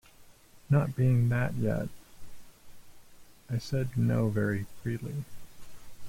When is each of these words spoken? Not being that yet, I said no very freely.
Not 0.67 0.95
being 0.95 1.29
that 1.29 1.53
yet, 1.53 1.87
I 3.51 3.59
said 3.59 3.95
no 3.95 4.29
very 4.29 4.65
freely. 4.81 5.25